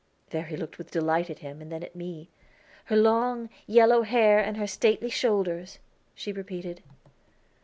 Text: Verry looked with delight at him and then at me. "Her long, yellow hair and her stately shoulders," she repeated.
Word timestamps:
Verry 0.31 0.57
looked 0.57 0.79
with 0.79 0.89
delight 0.89 1.29
at 1.29 1.37
him 1.45 1.61
and 1.61 1.71
then 1.71 1.83
at 1.83 1.95
me. 1.95 2.27
"Her 2.85 2.95
long, 2.95 3.51
yellow 3.67 4.01
hair 4.01 4.39
and 4.39 4.57
her 4.57 4.65
stately 4.65 5.11
shoulders," 5.11 5.77
she 6.15 6.31
repeated. 6.31 6.81